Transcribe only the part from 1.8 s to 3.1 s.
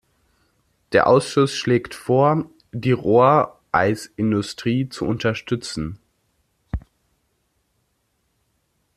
vor, die